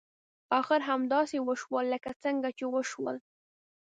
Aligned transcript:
اخر 0.59 0.79
همداسې 0.89 1.37
وشول 1.47 1.85
لکه 1.93 2.11
څنګه 2.23 2.49
چې 2.57 2.65
وشول. 2.73 3.15